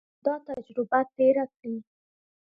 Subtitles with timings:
[0.25, 1.75] دا تجربه تېره کړي.